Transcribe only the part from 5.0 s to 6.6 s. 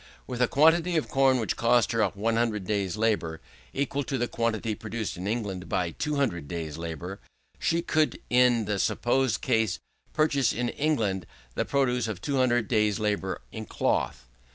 in England by 200